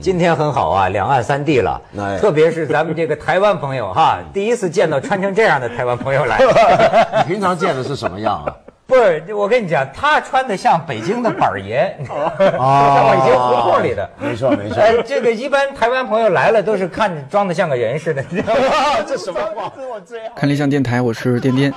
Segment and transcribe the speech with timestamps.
[0.00, 1.80] 今天很好啊，两岸三地了，
[2.18, 6.38] 特别是咱们这个台湾朋友哈， 第一次见到穿成这样的台湾朋友来。
[7.26, 8.56] 你平常见的是什么样啊？
[8.90, 14.08] 不是，我跟你讲，他穿的像北京的板爷，像北京胡同里的。
[14.18, 14.80] 没错没错。
[14.80, 18.24] 哎这个一般台湾朋友来了都是看着装的像个人似的。
[18.30, 18.60] 你知道吗
[19.06, 19.70] 这什么话？
[20.34, 21.72] 看理想电台，我是颠颠。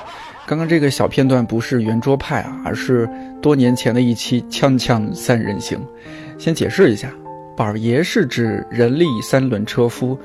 [0.47, 3.07] 刚刚这个小片段不是圆桌派啊，而是
[3.41, 5.77] 多年前的一期《锵锵三人行》。
[6.41, 7.09] 先解释一下。
[7.55, 10.17] 板儿爷是指人力三轮车夫，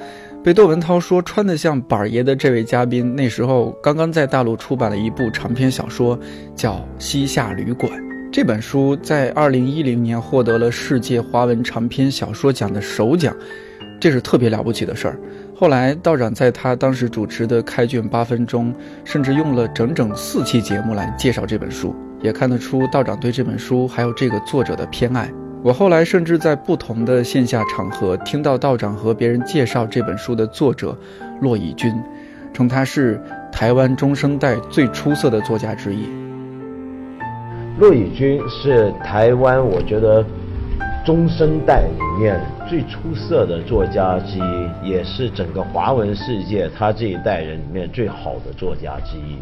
[0.43, 6.19] 被窦文涛说穿得像板儿爷的这位嘉宾，那时候刚刚在大陆出版了一部长篇小说，
[6.55, 7.93] 叫《西夏旅馆》。
[8.31, 13.35] 这本书在二零一零年获得了世界华文长篇小说奖的首奖，
[14.01, 15.19] 这是特别了不起的事儿。
[15.55, 18.73] 后来道长在他当时主持的开卷八分钟，
[19.05, 25.31] 甚至用了整整四期节目来介绍这本书，也看得出道长对这本书还有这个作者的偏爱。
[25.61, 30.97] 我后来甚至在不同的线下场合听到道长和别人介绍这本书的作者
[31.41, 31.93] 骆以军，
[32.55, 33.21] 称他是
[33.51, 36.07] 台湾中生代最出色的作家之一。
[37.81, 40.25] 骆以军是台湾我觉得
[41.05, 49.37] 中生代里面最出色的作家之一，也是整个华文世界他这一代人里面最好的作家之一。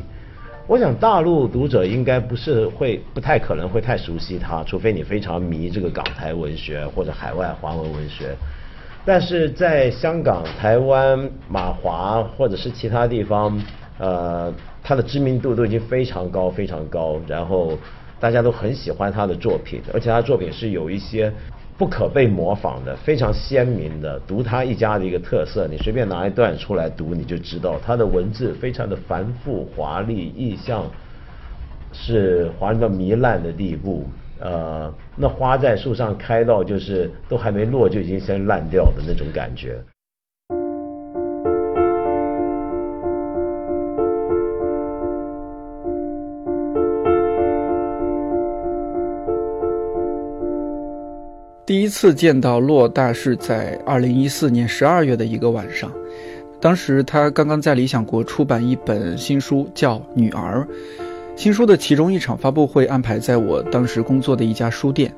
[0.69, 8.34] 我想大陆读者应该不是会不太可能会太熟悉他，除非你非常迷这个港台文学或者海外华文文学。
[9.05, 13.56] 但是在香港、台湾、马华或者是其他地方，
[13.98, 17.78] 呃，他的知名度都已经非常高、非常高，然后
[18.19, 21.33] 大家都很喜欢他的作品，而且他作品是有一些。
[21.78, 25.69] 不可被模仿的，非常鲜明的，独他一家的一个特色。
[25.70, 30.91] 你随便拿一段出来读，你就知道他的文字非常的繁复华丽，意象
[31.92, 34.06] 是华丽到糜烂的地步。
[34.38, 39.78] 呃，那花在树上开到就是都还没落就已经先烂掉的那种感觉。
[51.66, 55.91] 第一次见到骆大是在二零一四年十二月的一个晚上，
[56.60, 60.65] 当时他刚刚在理想国出版一本新书，叫《女儿》。
[61.34, 65.12] 新书的其中一场发布会安排在我当时工作的一家书店。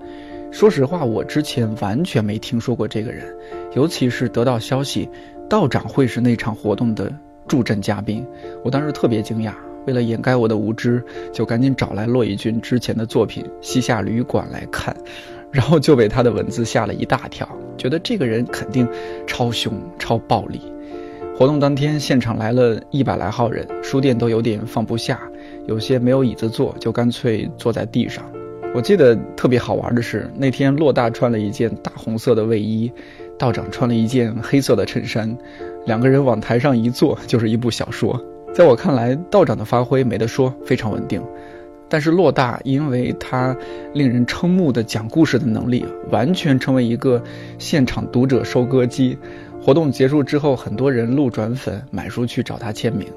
[0.50, 3.26] 说实话，我之前完全没听说过这个人，
[3.74, 5.06] 尤其是得到消息
[5.50, 7.12] 道长会是那场活动的
[7.46, 8.26] 助阵嘉宾，
[8.64, 9.52] 我当时特别惊讶。
[9.86, 14.96] 为了掩盖我的无知，就赶紧找来骆以军之前的作品《西夏旅馆》来看。
[15.52, 18.88] 然后就被他的文字吓了一大跳，觉得这个人肯定
[19.26, 20.60] 超凶超暴力。
[21.36, 25.20] 活动当天，现场来了一百来号人，书店都有点放不下，
[25.66, 28.24] 有些没有椅子坐，就干脆坐在地上。
[28.74, 32.92] 我记得特别好玩的是，那天洛大穿了一件大红色的卫衣，
[33.38, 35.34] 道长穿了一件黑色的衬衫，
[35.86, 38.20] 两个人往台上一坐，就是一部小说。
[38.52, 41.22] 在我看来，道长的发挥没得说，非常稳定。
[41.88, 43.56] 但是洛大，因为他
[43.94, 47.22] 令人瞠目的讲故事的能力，完全成为一个
[47.58, 49.16] 现场读者收割机。
[49.60, 53.08] 活动结束之后，很多人路转粉买书去找他签名。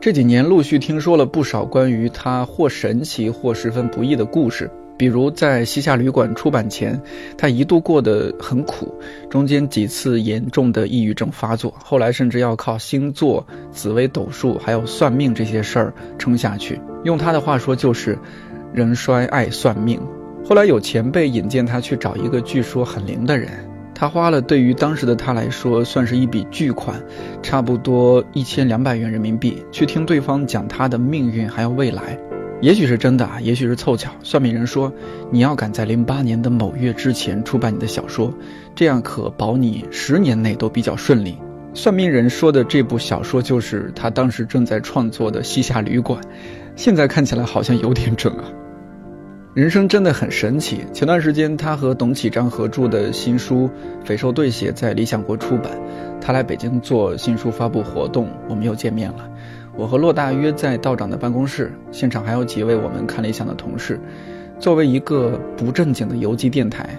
[0.00, 4.70] 这几年陆续听说了不少关于他或神奇或十分不易的故事。
[4.98, 7.00] 比如在《西夏旅馆》出版前，
[7.36, 8.94] 他一度过得很苦，
[9.28, 16.80] 中间几次严重的抑郁症发作，后来甚至要靠星座、紫微斗数还有算命这些事儿撑下去。
[17.04, 18.18] 用他的话说，就是
[18.72, 20.00] “人衰爱算命”。
[20.44, 23.50] 后来有前辈引荐他去找一个据说很灵的人，
[23.94, 27.02] 他花了对于当时的他来说算是一笔巨款，
[27.42, 32.18] 差不多一千两百元人民币，去听对方讲他的命运还有未来。
[32.62, 34.10] 也许是真的啊，也许是凑巧。
[34.22, 34.92] 算命人说，
[35.30, 38.32] 你要赶在零八年的某月之前出版你的小说，
[38.74, 41.36] 这样可保你十年内都比较顺利。
[41.74, 46.18] 算命人说的这部小说就是他当时正在创作的《西夏旅馆》，
[46.74, 48.44] 现在看起来好像有点准啊。
[49.52, 50.80] 人生真的很神奇。
[50.92, 53.70] 前段时间他和董启章合著的新书
[54.06, 55.72] 《肥瘦对写》在理想国出版，
[56.20, 59.30] 他来北京做新书发布活动，我们又见面了。
[59.78, 64.00] 我和洛大约在道长的办公室，现场还有几位我们看理想的同事。
[64.58, 66.98] 作为一个不正经的游击电台，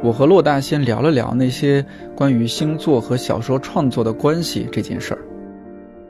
[0.00, 1.84] 我和洛大先聊了聊那些
[2.14, 5.18] 关于星座和小说创作的关系这件事儿。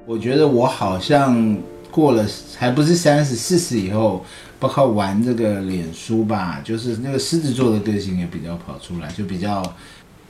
[0.05, 1.57] 我觉得我好像
[1.91, 2.27] 过了，
[2.59, 4.23] 还不是三十、四十以后，
[4.61, 9.63] 包括玩这个脸书吧，就是那个狮子座的个性也比较跑出来，就比较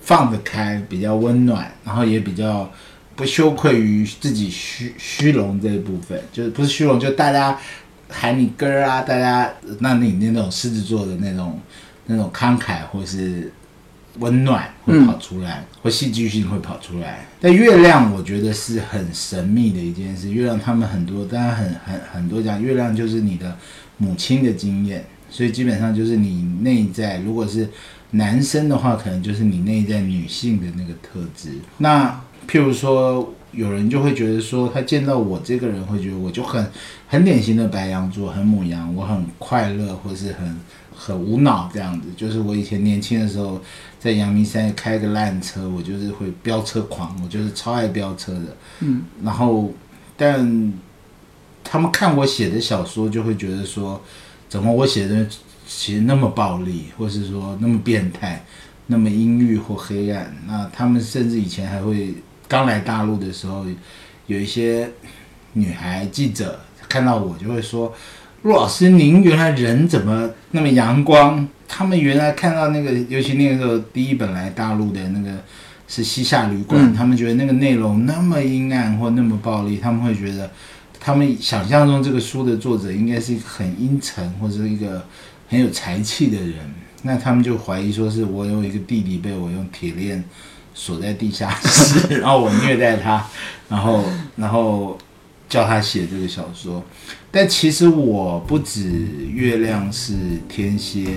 [0.01, 2.71] 放得开，比较温暖，然后也比较。
[3.15, 7.59] 不羞愧于自己虚虚荣这一部分，就是不是虚荣，就大家
[8.09, 11.59] 喊你哥啊，大家那你那种狮子座的那种
[12.07, 13.53] 那种慷慨或是
[14.19, 17.27] 温暖会跑出来，或戏剧性会跑出来。
[17.41, 20.31] 但月亮，我觉得是很神秘的一件事。
[20.31, 23.57] 月亮他们很多，当然很很很多讲，月亮就是你的
[23.97, 27.69] 母亲的经验，所以基本上就是你内在，如果是
[28.11, 31.53] 男生的话，可能就是你内在女性的那个特质。
[31.79, 36.71] 那譬如说，有人就会觉得说，他见到我这个人，会觉得我就很
[37.09, 40.61] 很典型的白羊座，很母羊，我很快乐，或是很。
[40.95, 43.61] 很无脑这样子，就是我以前年轻的时候，
[43.99, 48.57] 在阳明山开个烂车，我就是会飙车狂，我就是超爱飙车的。
[48.81, 49.73] 嗯，然后，
[50.17, 50.73] 但
[51.65, 54.01] 他们看我写的小说，就会觉得说，
[54.49, 55.27] 怎么我写的
[55.67, 58.45] 其实那么暴力，或是说那么变态，
[58.87, 60.33] 那么阴郁或黑暗。
[60.47, 62.15] 那他们甚至以前还会
[62.53, 63.65] 刚来大陆的时候，
[64.27, 64.87] 有一些
[65.55, 67.95] 女孩记者看到我就会说。
[68.43, 71.49] 陆老师，您原来人怎么那么阳光？
[71.67, 75.43] 他们原来看到那个，尤其那个时候第一本来大陆的那个
[75.89, 80.51] 是西夏旅馆，他们觉得那个内容那么阴暗或那么暴力，他们会觉得，
[81.01, 85.03] 他们想象中这个书的作者应该是一个很阴沉或者一个
[85.49, 86.59] 很有才气的人，
[87.01, 90.23] 那他们就怀疑说是我有一个弟弟被我用铁链
[90.75, 93.27] 锁在地下室， 然后我虐待他，
[93.69, 94.05] 然后
[94.37, 94.99] 然后。
[95.49, 96.83] 叫他写这个小说，
[97.31, 100.15] 但其实我不止月亮是
[100.49, 101.09] 天蝎，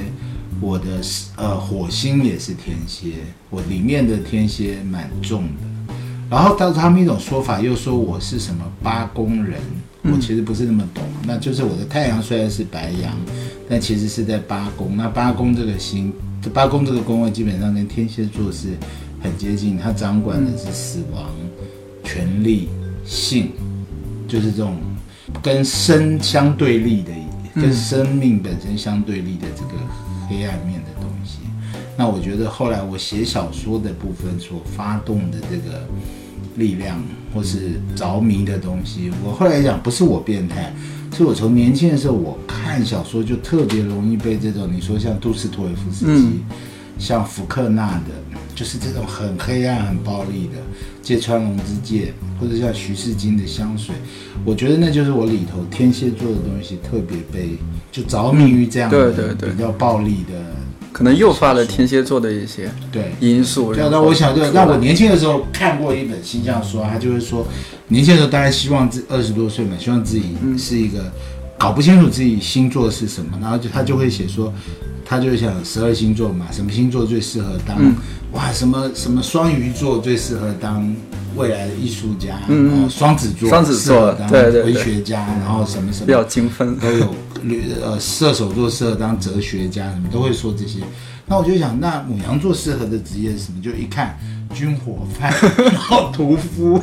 [0.59, 0.99] 我的
[1.37, 3.11] 呃火星也是天蝎，
[3.49, 5.93] 我里面的天蝎蛮重的。
[6.29, 9.61] 然后到他们一种说法又说我是什么八宫人，
[10.03, 11.01] 我其实不是那么懂。
[11.25, 13.17] 那就是我的太阳虽然是白羊，
[13.69, 14.97] 但其实是在八宫。
[14.97, 16.11] 那八宫这个星，
[16.41, 18.75] 这八宫这个宫位基本上跟天蝎座是
[19.25, 21.29] 很接近，它掌管的是死亡、
[22.03, 22.69] 权力、
[23.05, 23.51] 性。
[24.27, 24.75] 就是这种
[25.41, 27.11] 跟生相对立的，
[27.53, 29.73] 跟生命本身相对立的这个
[30.27, 31.41] 黑暗面的东西。
[31.95, 35.87] 那我觉得后来我写小说的部分所发动的这个
[36.57, 36.99] 力量，
[37.31, 40.73] 或是着迷的东西，我后来讲不是我变态，
[41.15, 46.39] 是我从年轻的时候我看小说就特别容易被这种你说像杜斯托耶夫斯基，
[46.97, 48.09] 像福克纳的，
[48.55, 50.59] 就是这种很黑暗、很暴力的。
[51.03, 52.11] 芥川龙之介，
[52.41, 53.93] 或者像徐世金的香水，
[54.43, 57.59] 我觉得那就是我里头天蝎座的东西特别被
[57.91, 60.33] 就着迷于这样的比较暴力的，
[60.91, 63.71] 可能诱发了天蝎座的一些对因素。
[63.71, 67.45] 对，那我想，对，那我年轻的时候看过一本星象书，他就会说，
[67.89, 71.13] 年轻的时候当然希望自二十多岁嘛，希望自己是一个
[71.55, 74.51] 搞不清楚自己星座是什么，然后就他就会写说。
[75.05, 77.77] 他就想十二星座嘛，什么星座最适合当？
[78.31, 80.93] 哇，什么什么双鱼座最适合当
[81.37, 82.37] 未来的艺术家？
[82.49, 87.15] 嗯，双子座双子座当文学家，然后什么什么比较精分都有。
[87.81, 90.79] 呃，射手座适合当哲学家，什么都会说这些。
[91.27, 93.61] 那我就想，那母羊座适合的职业是什么？
[93.61, 94.17] 就一看
[94.53, 95.31] 军火贩，
[95.71, 96.81] 然后屠夫，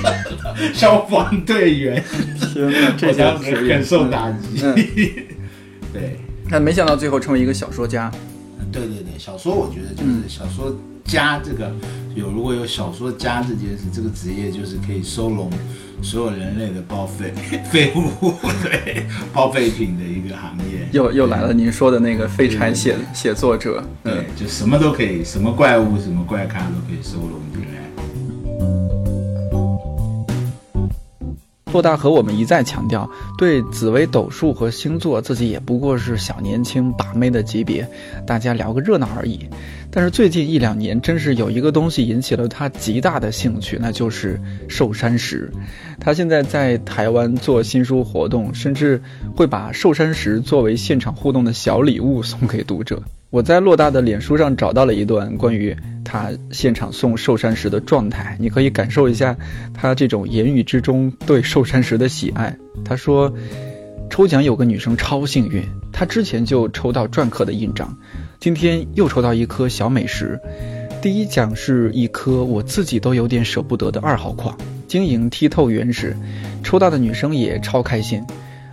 [0.74, 2.02] 消防队员。
[2.52, 4.60] 天哪，这家伙很受打击。
[5.92, 6.18] 对。
[6.50, 8.10] 但没想到最后成为一个小说家。
[8.72, 11.72] 对对对，小说我觉得就是小说家这个
[12.14, 15.50] 有如果有小说家这件事，这个职业就是可以收容
[16.02, 17.32] 所有人类的报废
[17.70, 18.32] 废物，
[18.62, 20.88] 对报废品的一个行业。
[20.92, 27.79] 又又来了，您说的那个废柴写写作者，对，就什么都可以，什么怪物、什么怪咖都可以收容进来。
[31.72, 33.08] 洛大和我们一再强调，
[33.38, 37.88] 对紫微斗数和星座，自己也不过是小年轻把妹的级别，
[38.26, 39.48] 大家聊个热闹而已。
[39.92, 45.50] 但是最近一两年，真是有一个东西引起了他极大的兴趣，那就是寿山石。
[45.98, 49.00] 他现在在台湾做新书活动，甚至
[49.36, 53.02] 会把寿山石作为现场互动的小礼物送给读者。
[53.30, 59.36] 我在洛大的脸书上找到了一段关于他现场送寿山石的状态，你可以感受一下
[59.72, 62.56] 他这种言语之中对寿山石的喜爱。
[62.84, 63.32] 他说，
[64.10, 67.96] 抽奖有个女生超幸运，她之前就抽到篆刻的印章，
[68.40, 70.40] 今天又抽到一颗小美石。
[71.00, 74.58] 第一奖是一颗我自己都有点舍不得的二号矿，
[74.88, 76.16] 晶莹剔透原石，
[76.64, 78.24] 抽到的女生也超开心。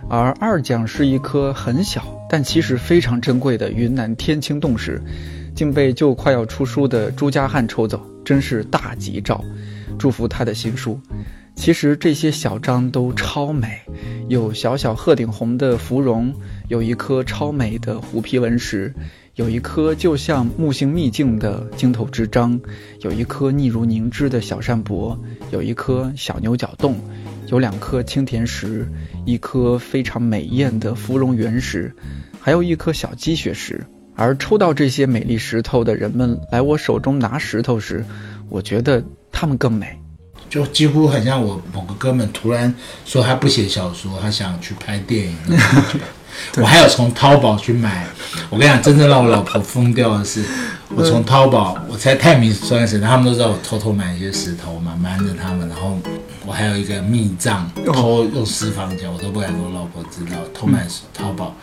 [0.08, 5.00] 而二奖是一颗很小，但其实非常珍贵的云南天青洞石，
[5.54, 9.42] 竟被就快要出书的朱家汉抽走，真是大吉兆！
[9.98, 11.00] 祝福他的新书。
[11.56, 13.80] 其实这些小章都超美，
[14.28, 16.32] 有小小鹤顶红的芙蓉，
[16.68, 18.94] 有一颗超美的虎皮纹石，
[19.34, 22.60] 有一颗就像木星秘境的经头之章，
[23.00, 25.18] 有一颗腻如凝脂的小扇柏，
[25.50, 26.94] 有一颗小牛角洞。
[27.48, 28.86] 有两颗青田石，
[29.24, 31.94] 一颗非常美艳的芙蓉原石，
[32.40, 38.04] 还有一颗小鸡血石，而抽到这些美丽石头的人们来我手中拿石头时，
[38.50, 39.02] 我觉得
[39.32, 39.98] 他们更美。
[40.50, 42.74] 就几乎很像我某个哥们突然
[43.04, 45.34] 说他不写小说，他想去拍电影。
[46.56, 48.06] 我还有从淘宝去买，
[48.50, 50.44] 我跟你讲，真正让我老婆疯掉的是，
[50.94, 55.98] 我从淘宝，我才太迷钻石，他们都知道我偷偷买一些石头嘛，瞒着他们，然后
[56.46, 61.54] 我还有一个密账，偷用私房钱，我都不敢跟我老婆知道，偷买淘宝。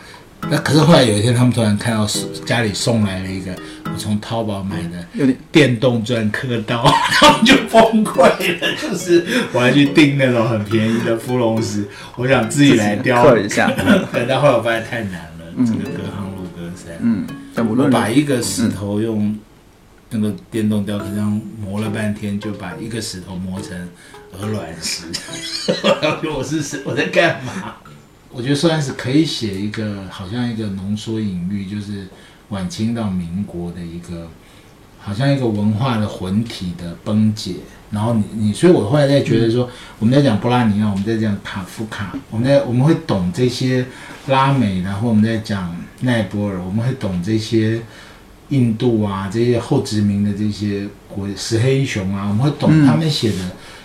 [0.48, 2.06] 那可是后来有一天，他们突然看到
[2.44, 3.52] 家里送来了一个
[3.84, 8.22] 我从淘宝买的电动钻刻刀， 他们就崩溃
[8.60, 8.76] 了。
[8.80, 11.84] 就是我还去订那种很便宜的芙蓉石，
[12.16, 13.72] 我想自己来雕一下，
[14.28, 15.46] 但后来我发现太难了。
[15.58, 16.96] 这个隔行如隔山。
[17.00, 17.26] 嗯，
[17.68, 19.36] 我把一个石头用
[20.10, 23.76] 那个电动雕刻这样磨了半天，就把一个石头磨成
[24.38, 25.06] 鹅卵石。
[26.32, 27.74] 我是我在干嘛？
[28.36, 32.06] 我觉得算是可以写一个，好像一个浓缩隐喻，就是
[32.50, 34.28] 晚清到民国的一个，
[35.00, 37.54] 好像一个文化的魂体的崩解。
[37.90, 43.86] 然后你你，所以我后来在觉得说，我们在讲波拉尼奥，我们在讲卡夫卡，我们在我们会懂这些
[44.26, 47.80] 拉美，然后我们在讲奈波尔，我们会懂这些
[48.50, 53.38] 印度啊，这些后殖民的这些国石黑英雄啊，我们会懂他们写的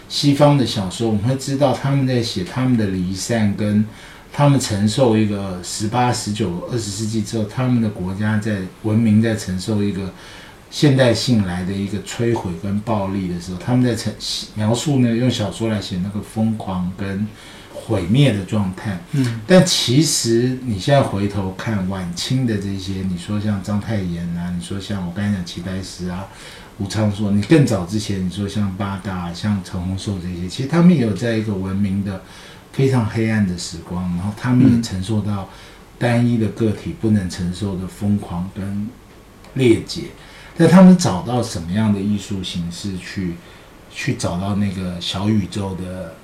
[0.10, 3.86] 西方的小说，我们会知道他们在写他们的离散跟。
[4.33, 10.13] 他们承受一个十八、十九、二十世纪之后，他们的国家在文明在承受一个
[10.69, 14.13] 现代性来的一个摧毁跟暴力的时候，他们在呈
[14.55, 17.27] 描述呢，用小说来写那个疯狂跟
[17.73, 19.01] 毁灭的状态。
[19.11, 26.25] 嗯，但其实你现在回头看晚清的这些，你说像章太炎啊，你说像我刚才讲齐白石啊、
[26.77, 32.23] 吴昌硕，你更早之前你说像八大、像陈洪寿这些，其实他们也有在一个文明的。
[32.74, 35.50] 非常黑暗的时光，然后他们也承受到
[36.00, 38.88] 单一的个体不能承受的疯狂跟
[39.56, 40.04] 裂解，
[40.58, 43.36] 但他们找到什么样的艺术形式去
[43.94, 46.16] 去找到那个小宇宙的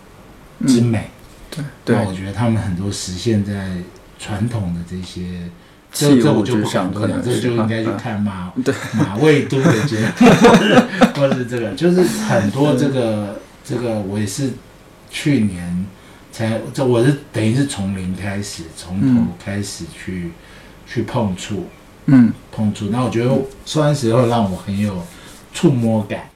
[0.66, 1.10] 之美？
[1.84, 3.74] 对，那我觉得他们很多实现在
[4.18, 5.50] 传统的这些
[5.92, 8.54] 这这我就不想，可能这就应该去看马
[8.94, 10.27] 马未都的节目，
[11.13, 14.54] 或是这个，就是很多这个这个，我也是
[15.12, 15.86] 去年。
[16.38, 20.29] 才这我是等于是从零开始，从头开始去
[20.86, 21.65] 去碰触，
[22.06, 22.86] 嗯，碰触。
[22.89, 25.01] 那我觉得说完时候让我很有
[25.51, 26.29] 触摸感。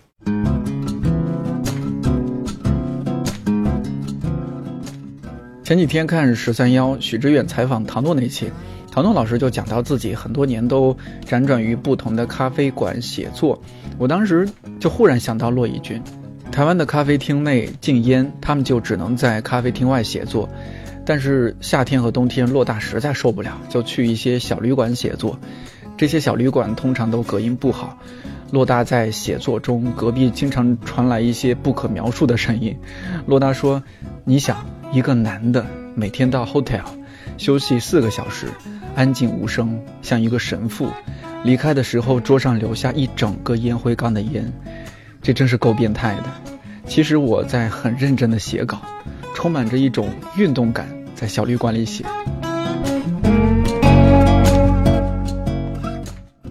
[5.63, 8.51] 前几天看十三幺许知远采访唐诺那期，
[8.91, 13.61] 唐诺老师就讲到自己很多年都辗转于不同的咖啡馆写作，
[13.99, 16.01] 我当时就忽然想到骆以军。
[16.51, 20.49] 台湾的咖啡厅内禁烟，他们就只能在咖啡厅外写作。
[21.05, 25.39] 但是夏天和冬天，洛大实在受不了，就去一些小旅馆写作。
[25.97, 27.97] 这些小旅馆通常都隔音不好。
[28.51, 32.77] 洛大在写作中，隔壁经常传来一些不可描述的声音。
[33.25, 33.81] 洛大说
[34.25, 35.65] ：“你想，一个男的
[35.95, 36.83] 每天到 hotel
[37.37, 38.47] 休息四个小时，
[38.93, 40.89] 安静无声，像一个神父，
[41.43, 44.51] 离开的时候桌上留下一整个烟灰缸的烟。”
[45.21, 46.23] 这真是够变态的。
[46.87, 48.81] 其实我在很认真的写稿，
[49.35, 52.03] 充满着一种运动感，在小旅馆里写。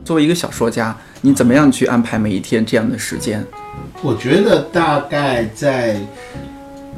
[0.05, 3.45] 作为一个小说家，你怎么样去安排每一天这样的时间？
[4.03, 6.01] 我觉得大概在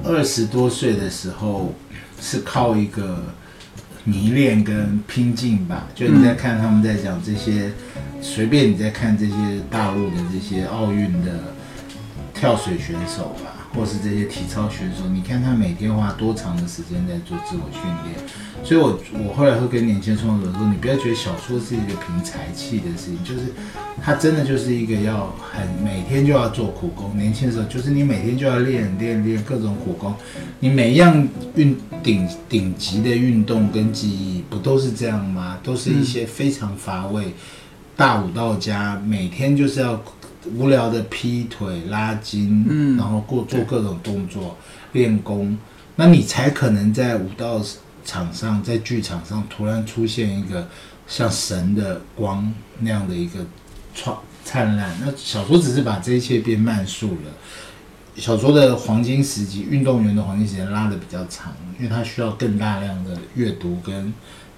[0.04, 1.72] 二十多岁的时候，
[2.20, 3.18] 是靠一个
[4.04, 5.87] 迷恋跟拼劲吧。
[5.94, 7.71] 就你在看他们在讲这些，
[8.21, 9.35] 随便你在看这些
[9.71, 11.52] 大陆的这些奥运的。
[12.35, 18.28] 跳水选手吧，或是这些体操选手，你看他每天花多长的时间在做自我训练。
[18.62, 23.52] 所以，我我后来会跟年轻创作者说，你不要觉得小说是一个凭才气的事情，就是
[24.00, 27.16] 他真的就是一个要很每天就要做苦工。
[27.16, 30.14] 年轻的时候，就是你每天就要练练练各种苦工。
[30.60, 31.26] 你每一样
[31.56, 35.58] 运顶顶级的运动跟技艺，不都是这样吗？
[35.62, 37.34] 都是一些非常乏味。
[37.96, 40.00] 大武道家每天就是要。
[40.56, 44.56] 无聊的劈腿、拉筋，嗯，然后过做各种动作
[44.92, 45.56] 练功，
[45.96, 47.61] 那你才可能在武道
[48.04, 50.68] 场上、在剧场上突然出现一个
[51.06, 53.44] 像神的光那样的一个
[53.94, 54.90] 创灿烂。
[55.00, 57.30] 那小说只是把这一切变慢速了。
[58.16, 64.12] 小说的黄金时期，运动员的黄金时间拉的比较长，因为他需要更大量的阅读跟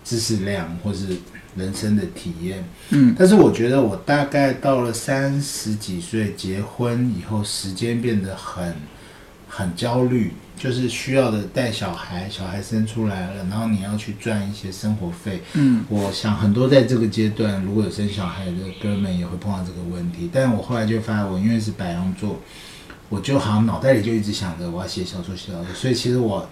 [0.05, 1.09] 知识量，或是。
[1.57, 8.75] 人生的体验，嗯，但是我觉得我大概到了三十几岁结婚以后，时间变得很
[9.49, 15.43] 很焦虑，就是需要的带小孩，小孩生出来了，然后你要去赚一些生活费。
[15.53, 20.29] 嗯，我想很多在这个阶段，如果有生小孩的哥们也会碰到这个问题。
[20.33, 22.41] 但我后来就发现，我因为是白羊座，
[23.09, 25.73] 我就好像脑袋里就一直想着我要写小说，写小说。
[25.73, 26.51] 所以其实我，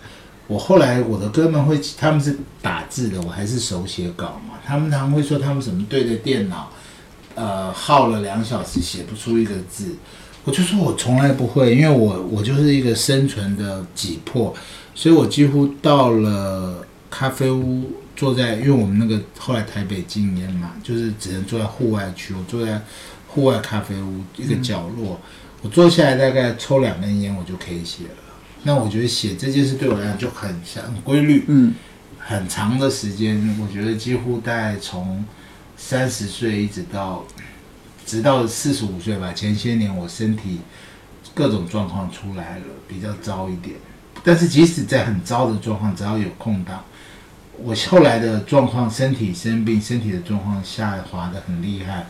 [0.53, 4.59] 我后来我的哥们会，他们是打字的，我还是手写稿嘛。
[4.67, 6.71] 他们常会说他们怎么对着电脑，
[7.35, 9.97] 呃，耗了两小时写不出一个字。
[10.45, 14.55] 我就说我从来不会，因为我我就是一个生存的挤迫，
[14.95, 22.83] 所以我几乎到了咖啡屋，坐在，因为我们那个后来台北禁烟嘛，就是只能坐在户外区，我坐在
[23.29, 25.19] 户外咖啡屋一个角落，
[25.63, 28.32] 我坐下来大概抽两根烟，我就可以写了。
[28.62, 31.75] 那我觉得写这件事对我来讲就很像很规律，嗯，
[32.19, 35.25] 很长的时间，我觉得几乎大概从
[35.76, 37.25] 三十岁一直到。
[38.04, 40.59] 直到四十五岁吧，前些年我身体
[41.35, 43.76] 各种状况出来了，比较糟一点。
[44.25, 46.85] 但是即使在很糟的状况，只要有空档，
[47.62, 52.04] 我后来的状况，身体生病，身体的状况下滑的很厉害。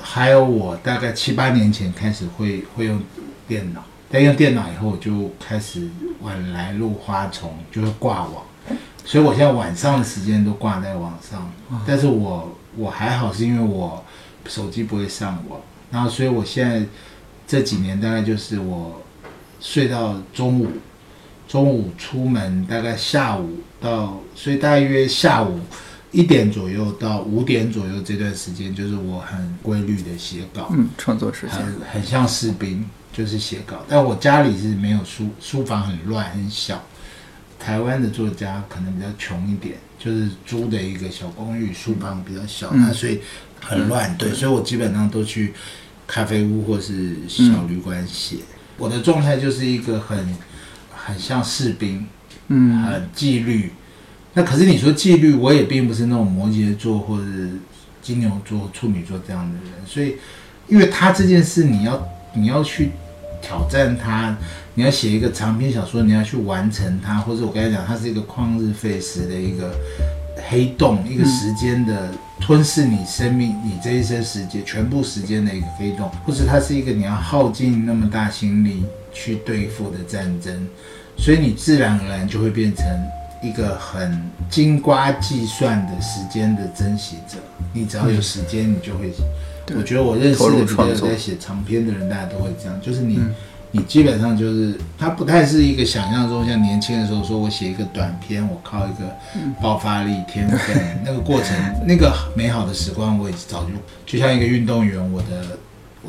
[0.00, 3.02] 还有我大概七八年前开始会会用
[3.48, 5.88] 电脑，但用电脑以后我就开始
[6.22, 8.42] 晚来入花丛，就会挂网，
[9.04, 11.50] 所以我现在晚上的时间都挂在网上。
[11.86, 14.02] 但是我我还好，是因为我。
[14.46, 15.58] 手机不会上网，
[15.90, 16.86] 然后所以我现在
[17.46, 19.00] 这几年大概就是我
[19.58, 20.68] 睡到中午，
[21.48, 25.58] 中午出门大概下午到，所以大约下午
[26.12, 32.84] 一点左右到五点左右这段时间，就是我很规律的写稿，嗯，创作时间很很像士兵，
[33.14, 33.82] 就是写稿。
[33.88, 36.84] 但我家里是没有书，书房很乱很小。
[37.58, 43.20] 台湾的作家可能比较穷一点，就是租的一个小公寓，书房比较小，那所以。
[43.66, 45.54] 很乱，对，所以我基本上都去
[46.06, 48.36] 咖啡屋或是小旅馆写。
[48.76, 50.36] 我的状态就是一个很
[50.94, 52.06] 很像士兵，
[52.48, 53.72] 嗯，很纪律。
[54.34, 57.24] 那可是你说纪律，我也并不是那种摩羯座或者
[58.02, 59.86] 金牛座、处女座这样的人。
[59.86, 60.16] 所以，
[60.68, 62.90] 因为他这件事，你要你要去
[63.44, 64.34] 挑战他，
[64.74, 69.74] 你要写一个长篇小说，你要去完成它，或者我刚才讲，它是一个旷日费时的一个。
[70.46, 80.52] 黑洞，一个时间的吞噬你生命，你这一生时间全部时间的一个黑洞，或者它是一个你要耗尽那么大心力去对付的战争，
[81.16, 82.84] 所以你自然而然就会变成
[83.42, 87.38] 一个很精瓜计算的时间的珍惜者。
[87.72, 89.14] 你只要有时间，你就会。
[89.76, 93.20] 我觉得我认识的比较在写长篇的人，大家都会这样，就是你。
[93.76, 99.12] 你基本上就是，他不太是一个想象中像年轻的时候，说我写一个短篇，我靠一个
[99.60, 103.70] 爆发力天分，那个过程， 那个美好的时光，我也早就
[104.06, 105.58] 就像一个运动员，我的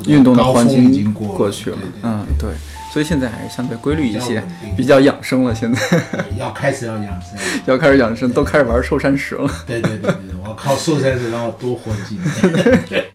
[0.05, 2.51] 运动的环境已经过过去了，嗯，对，
[2.93, 4.43] 所以现在还是相对规律一些，
[4.77, 5.55] 比较养生了。
[5.55, 5.81] 现在。
[6.37, 7.31] 要开始要养生，
[7.65, 9.49] 要开始养生，都开始玩寿山石了。
[9.65, 13.05] 对对对对，我靠寿山石让我多活几年。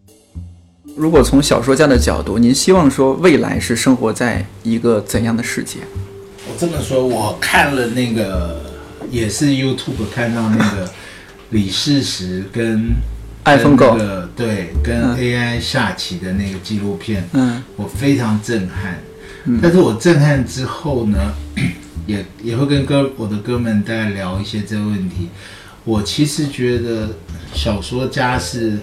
[1.01, 5.79] 如果从小说家的角度，您希望说未来是生活在一个怎样的世界？
[6.47, 8.61] 我这么说，我看了那个
[9.11, 10.93] 也是 YouTube 看到那个
[11.53, 12.91] 李世石跟
[13.47, 18.99] iPhone 那个对跟 AI 下棋的那个纪录片，嗯，我非常震撼。
[19.63, 21.33] 但是我震撼之后呢，
[22.07, 25.31] 也也会跟哥我的哥们大家聊一些这个问题。
[25.85, 27.09] 我其实觉得
[27.55, 28.79] 小说家是。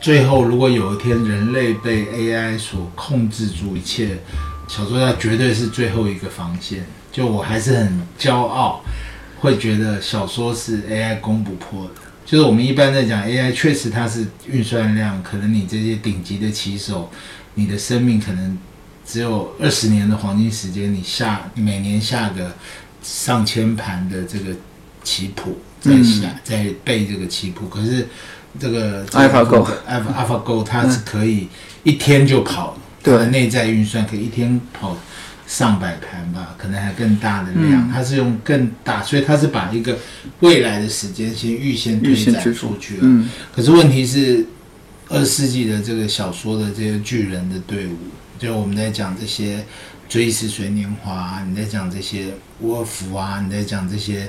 [0.00, 4.18] 最后，如果有一天人类被 AI 所控制住一切，
[4.68, 6.86] 小说家绝对是最后一个防线。
[7.10, 8.80] 就我还是很骄傲，
[9.40, 12.02] 会觉得小说是 AI 攻不破的。
[12.24, 17.10] 就是我们一般在讲 AI，确实它是运算量，可能你这些顶级的棋手，
[17.54, 18.56] 你的生命可能
[19.04, 22.54] 只有二十年的黄金时间，你下每年下个
[23.02, 24.54] 上千盘的这个
[25.02, 28.06] 棋谱，在下在背这个棋谱，可是。
[28.58, 31.46] 这个 AlphaGo，Alpha AlphaGo 它是可以
[31.84, 34.96] 一天就跑，对，内在运算可以一天跑
[35.46, 37.88] 上百盘吧，可能还更大的量。
[37.92, 39.96] 它是用更大，所以它是把一个
[40.40, 43.00] 未来的时间先预先推展出去了。
[43.02, 44.44] 嗯，可是问题是，
[45.08, 47.96] 二十世纪的这个小说的这些巨人的队伍，
[48.40, 49.58] 就我们在讲这些
[50.08, 52.28] 《追忆似水年华》，你在讲这些
[52.60, 54.28] 沃尔夫啊，你在讲这些。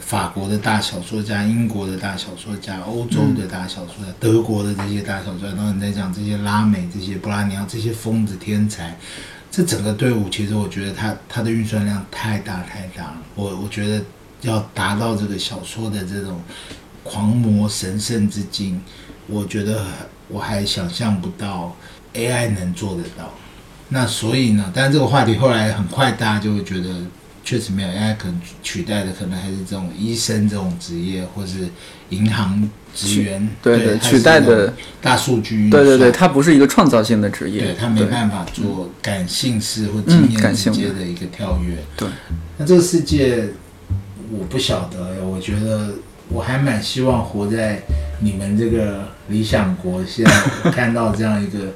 [0.00, 8.96] 法国的大小说家、英国的大小说家、欧洲的大小说家、德国的这些大小说家，然后你在讲这些拉美、这些布拉尼奥、这些疯子天才，
[9.50, 13.16] 这整个队伍其实我觉得他他的运算量太大太大了。
[13.34, 14.02] 我我觉得
[14.40, 16.40] 要达到这个小说的这种
[17.02, 18.80] 狂魔神圣之境，
[19.26, 19.84] 我觉得
[20.28, 21.76] 我还想象不到
[22.14, 23.30] AI 能做得到。
[23.90, 26.88] 那所以呢，但是这个话题后来很快大家就会觉得。
[27.44, 31.68] 确实没有，AI 可能取代的可能还是这种医生这种职业，或是
[32.10, 33.48] 银行职员。
[33.62, 35.68] 对对，取代的大数据。
[35.68, 41.76] 对对对，它不是一个创造性的职业，对它没办法做感性式或经验直接的一个跳跃。
[41.96, 42.08] 对，
[42.58, 43.48] 那这个世界
[44.30, 45.94] 我不晓得，我觉得
[46.28, 47.82] 我还蛮希望活在
[48.20, 51.72] 你们这个理想国，现在看到这样一个。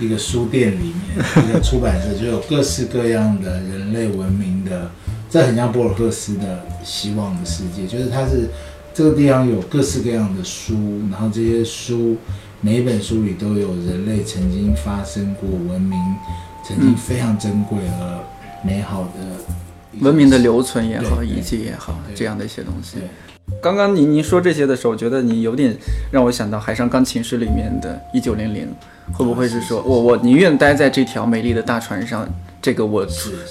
[0.00, 4.90] 一个书店里面， 一个出版社就有各式各样的人类文明的，
[5.28, 8.48] 这很像博尔赫斯的希望的世界，就是它是
[8.94, 10.74] 这个地方有各式各样的书，
[11.10, 12.16] 然后这些书
[12.60, 15.98] 每一本书里都有人类曾经发生过文明，
[16.66, 18.20] 曾经非常珍贵和
[18.64, 22.96] 美好的文明的留存也好，遗迹也好，这样的一些东西。
[23.62, 25.76] 刚刚您您说这些的时候，我觉得你有点
[26.10, 28.68] 让我想到《海上钢琴师》里面的一九零零。
[29.12, 32.24] 会不会是说我我宁愿待在这条美丽的大船上，
[32.62, 33.04] 这个我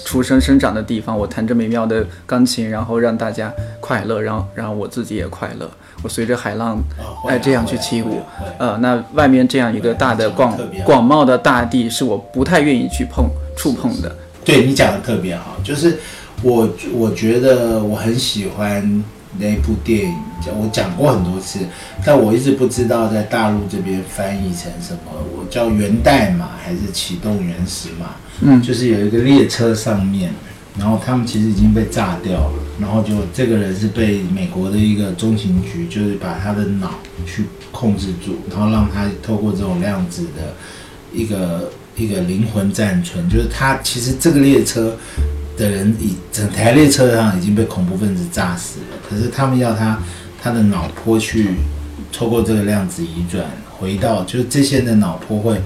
[0.06, 5.70] 出生生长的地方，我弹着美妙的钢琴，然后让大家快乐，然后然后我自己也快乐，
[6.02, 6.82] 我随着海浪
[7.28, 8.22] 哎这样去起舞，
[8.58, 14.16] 呃，那外面这样一个大的广广袤的大地是我不太愿意去碰触碰的。
[14.42, 15.98] 对你讲的特别好，就是
[16.42, 19.04] 我我觉得我很喜欢。
[19.38, 20.14] 那部电影
[20.44, 21.60] 讲我讲过很多次，
[22.04, 25.00] 但我一直不知道在大陆这边翻译成什么。
[25.36, 28.16] 我叫源代码还是启动原始码？
[28.40, 30.32] 嗯，就是有一个列车上面，
[30.76, 40.54] 然后他们其实已经被炸掉了，然后就这个人是被美国的一个中情局，就是把他的脑去控制住，然后让他透过这种量子的
[41.12, 44.96] 一个一个灵魂暂存，就是他其实这个列车。
[45.60, 50.00] 的人已整台列车上已经被恐怖分子炸死了，可是他们要他
[50.42, 51.50] 他的脑波去
[52.10, 55.60] 透过这个量子移转回到，就是这些人的脑波会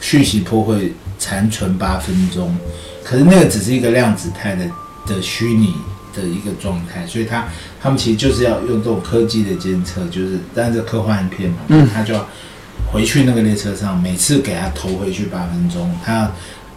[0.00, 2.54] 讯息波会残存八分钟，
[3.02, 4.66] 可是那个只是一个量子态的
[5.06, 5.72] 的虚拟
[6.14, 7.48] 的一个状态，所以他
[7.80, 12.28] 他们其实就是要用这种科技的监测，就是但是科幻片嘛，嗯，他就要
[12.92, 16.30] 回去那个列车上，每次给他投回去八分钟，他。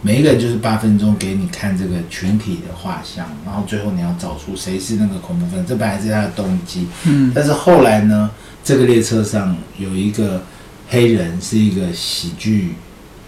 [0.04, 6.88] 每一个人就是八分钟给你看这个群体的画像，然后最后你要找出谁是那个恐怖分子，这本来是他的动机。
[7.06, 8.32] 嗯，但是后来呢，
[8.64, 10.44] 这个列车上有一个
[10.90, 12.74] 黑人是一个喜剧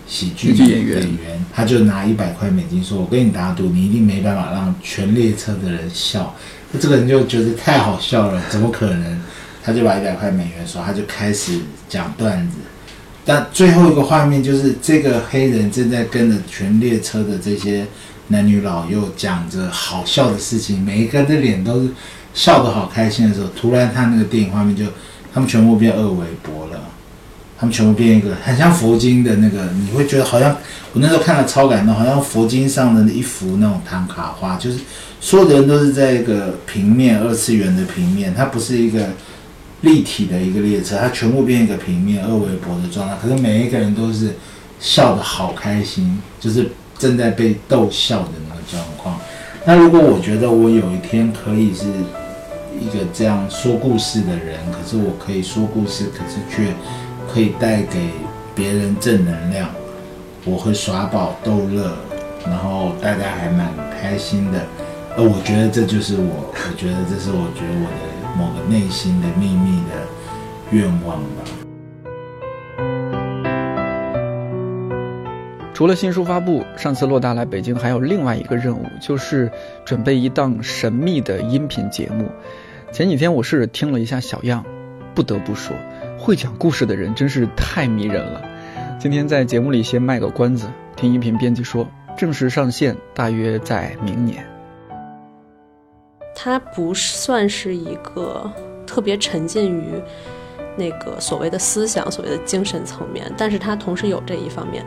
[0.08, 6.36] 喜剧演员，他就拿一百块美金说：“我跟你打赌，你一定没办法让全列车的人笑。”
[6.74, 9.20] 那这个人就觉得太好笑了，怎么可能？
[9.64, 12.58] 他就把一百块美元说，他就开始讲段子。
[13.26, 17.86] 但最后一个画面就是这个黑人正在跟着全列车的这些
[18.28, 21.90] 男女老幼讲着好笑的事情，每一个人的脸都是
[22.34, 24.84] 笑得好开心的时候，突然他那个电影画面就
[25.34, 26.82] 他们全部变二维博了，
[27.58, 30.58] 他们全部变一个很像佛经的那个，你会觉得好像
[30.92, 34.80] 我那时候看了超感动，好像佛经上的一幅那种唐卡画，就是
[35.22, 39.08] 所有的人都是在一个平面二次元的平面，它不是一个。
[39.84, 44.34] 立体的一个列车，它全部变一个平面二维博的状态，可是每一个人都是
[44.80, 49.20] 笑得好开心，就是正在被逗笑的那个状况。
[49.66, 51.86] 那如果我觉得我有一天可以是
[52.80, 56.74] 一个这样说故事的人，可是我可以说故事，可是却
[57.34, 58.10] 可以带给
[58.56, 59.70] 别人正能量，
[60.46, 61.92] 我会耍宝逗乐，
[62.46, 63.70] 然后大家还蛮
[64.00, 64.66] 开心的。
[65.18, 68.13] 呃，我觉得这就是我，我觉得这是我觉得我的。
[68.38, 70.08] 某个内心的秘密的
[70.72, 71.44] 愿望吧。
[75.74, 79.52] 除了新书发布，上次洛大来北京还有另外一个任务，就是
[79.84, 82.30] 准备一档神秘的音频节目。
[82.92, 84.64] 前几天我是听了一下小样，
[85.16, 85.76] 不得不说，
[86.20, 88.42] 会讲故事的人真是太迷人了。
[89.00, 94.53] 今天在节目里先卖个关子，听音频编辑说，正式上线大约在明年。
[96.36, 98.50] 他不算是一个
[98.86, 100.02] 特别沉浸于
[100.76, 104.86] 那个所谓的思想、所谓的精神层面，但是他同时有这一方面。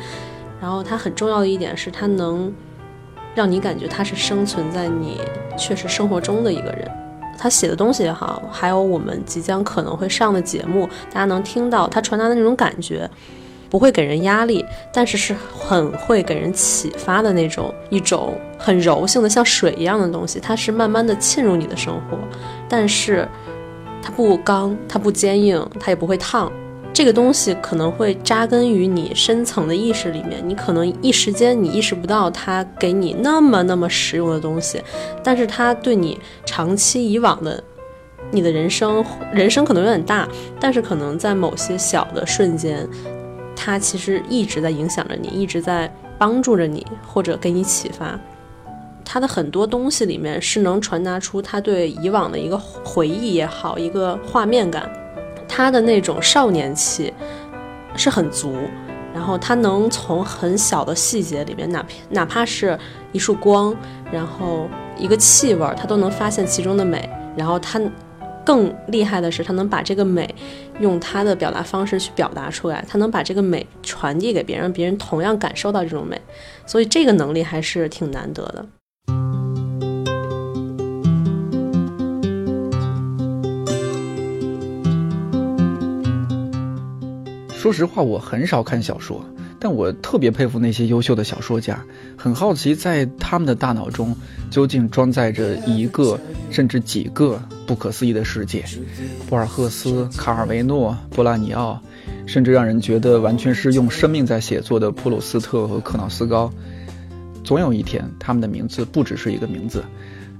[0.60, 2.52] 然后他很重要的一点是他能
[3.34, 5.20] 让你感觉他是生存在你
[5.58, 6.90] 确实生活中的一个人。
[7.38, 13.08] 他写的东西也好，还有我们即将可能会上的节目，大家能听到他传达的那种感觉。
[13.68, 22.18] 不会给人压力，但是是很会给人启发的那种一种很柔性的像水一样的东西，它是慢慢的沁入你的生活，
[22.68, 23.28] 但是
[24.02, 26.50] 它不刚，它不坚硬，它也不会烫。
[26.92, 34.82] 这个东西可能会扎根于你深层的意识里面，你可能一时间你意识不到它给你那么那么实用的东西，
[35.22, 37.62] 但是它对你长期以往的
[38.30, 40.26] 你的人生，人生可能有点大，
[40.58, 42.88] 但是可能在某些小的瞬间。
[43.56, 48.16] 它其实一直在影响着你，一直在帮助着你，或者给你启发。
[49.04, 54.90] 他的很多东西里面是能传达出他对以往的一个回忆也好，一个画面感。
[55.48, 57.14] 他的那种少年气
[57.96, 58.54] 是很足，
[59.14, 62.78] 然后他能从很小的细节里面，哪哪怕是
[63.12, 63.74] 一束光，
[64.12, 67.08] 然后一个气味，他都能发现其中的美。
[67.36, 67.80] 然后他
[68.46, 70.32] 更厉害的是，他能把这个美
[70.78, 76.18] 用他的表达方式去表达出来，他能把这个美传递给别人，让别人同样感受到这种美。
[76.64, 78.64] 所以这个能力还是挺难得的。
[87.52, 89.24] 说实话，我很少看小说，
[89.58, 91.84] 但我特别佩服那些优秀的小说家。
[92.16, 94.14] 很好奇，在他们的大脑中
[94.52, 96.16] 究竟装载着一个
[96.52, 98.64] 甚至几个不可思议的世界。
[99.28, 101.80] 博尔赫斯、卡尔维诺、波拉尼奥，
[102.26, 106.50] 甚至让人觉得完全是用生命在写作的普鲁斯特和克瑙斯高。
[107.44, 109.84] 总有一天，他们的名字不只是一个名字，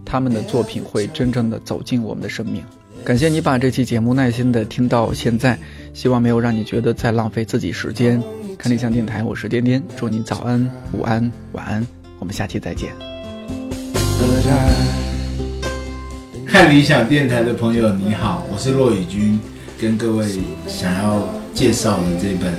[0.05, 2.63] 他们的作品会真正的走进我们的生命。
[3.05, 5.59] 感谢你把这期节目耐心的听到现在。
[5.95, 8.23] 希望没有让你觉得在浪费自己时间。
[8.59, 11.87] 看理想电台，我是颠颠，祝你早安、午安、晚安，
[12.19, 12.93] 我们下期再见。
[16.57, 19.39] 看理想电台的朋友，你好，我是骆宇君，
[19.79, 20.27] 跟各位
[20.67, 22.51] 想要介绍的这本《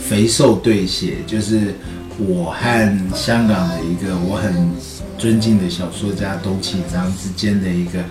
[0.00, 1.72] 肥瘦对写》，就是
[2.18, 4.68] 我和香港的一个我很
[5.16, 8.02] 尊敬的小说家董启章之间的一个，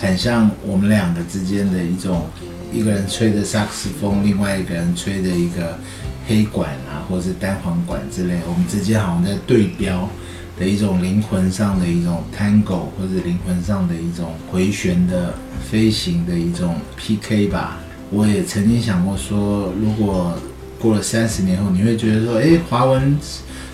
[0.00, 2.26] 很像我们两个之间的一种。
[2.72, 5.78] 一个人吹的萨克斯风，另外一个人吹的一个
[6.26, 10.08] 黑管啊，或者是单簧管之类，我们之间好像在对标
[10.60, 15.34] 的一种灵魂上的一种 tango，或者灵魂上的一种回旋的
[15.68, 17.78] 飞行的一种 PK 吧。
[18.10, 20.34] 我也曾经想过说，如果
[20.78, 23.18] 过了三十年后，你会觉得说，哎，华文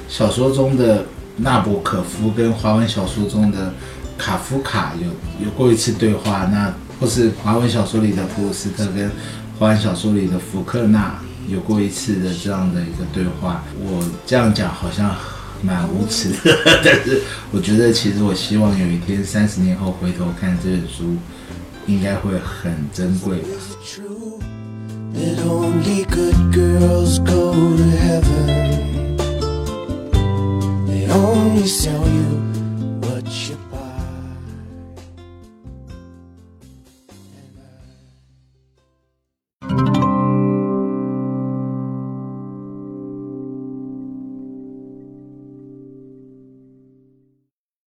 [0.08, 1.04] 小说中的
[1.36, 3.74] 纳博可夫跟华文小说中的
[4.16, 6.72] 卡夫卡有有过一次对话，那。
[6.98, 9.10] 或是华文小说里的普鲁斯特跟
[9.58, 15.14] 华文小说里的福克纳有过一次的这样的一个对话，我这样讲好像
[15.62, 21.16] 蛮无耻的， 但是我觉得其实我希望有一天三十年后回头看这本书，
[21.86, 23.48] 应该会很珍贵吧。
[31.16, 31.66] only